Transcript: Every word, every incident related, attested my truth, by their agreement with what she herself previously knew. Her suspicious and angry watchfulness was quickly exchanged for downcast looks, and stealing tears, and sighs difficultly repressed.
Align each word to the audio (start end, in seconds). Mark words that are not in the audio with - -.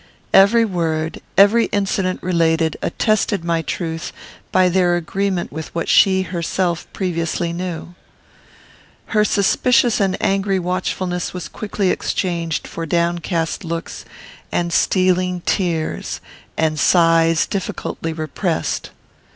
Every 0.33 0.65
word, 0.65 1.21
every 1.37 1.65
incident 1.65 2.23
related, 2.23 2.75
attested 2.81 3.45
my 3.45 3.61
truth, 3.61 4.11
by 4.51 4.67
their 4.67 4.95
agreement 4.95 5.51
with 5.51 5.67
what 5.75 5.87
she 5.87 6.23
herself 6.23 6.91
previously 6.91 7.53
knew. 7.53 7.93
Her 9.13 9.23
suspicious 9.23 9.99
and 9.99 10.17
angry 10.19 10.57
watchfulness 10.57 11.35
was 11.35 11.47
quickly 11.47 11.91
exchanged 11.91 12.67
for 12.67 12.87
downcast 12.87 13.63
looks, 13.63 14.03
and 14.51 14.73
stealing 14.73 15.41
tears, 15.45 16.19
and 16.57 16.79
sighs 16.79 17.45
difficultly 17.45 18.11
repressed. 18.11 18.89